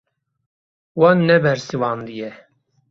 Wan 0.99 1.17
nebersivandiye. 1.27 2.29